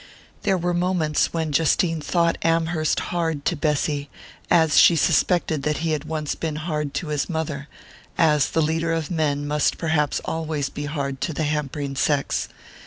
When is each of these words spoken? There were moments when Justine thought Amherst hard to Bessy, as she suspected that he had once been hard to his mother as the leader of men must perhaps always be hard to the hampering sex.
There 0.41 0.57
were 0.57 0.73
moments 0.73 1.31
when 1.31 1.51
Justine 1.51 2.01
thought 2.01 2.39
Amherst 2.41 2.99
hard 3.13 3.45
to 3.45 3.55
Bessy, 3.55 4.09
as 4.49 4.79
she 4.79 4.95
suspected 4.95 5.61
that 5.61 5.85
he 5.85 5.91
had 5.91 6.05
once 6.05 6.33
been 6.33 6.55
hard 6.55 6.95
to 6.95 7.09
his 7.09 7.29
mother 7.29 7.67
as 8.17 8.49
the 8.49 8.63
leader 8.63 8.93
of 8.93 9.11
men 9.11 9.45
must 9.47 9.77
perhaps 9.77 10.19
always 10.25 10.69
be 10.69 10.85
hard 10.85 11.21
to 11.21 11.33
the 11.33 11.43
hampering 11.43 11.95
sex. 11.95 12.47